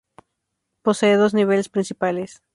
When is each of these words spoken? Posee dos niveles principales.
Posee 0.81 1.15
dos 1.15 1.35
niveles 1.35 1.69
principales. 1.69 2.41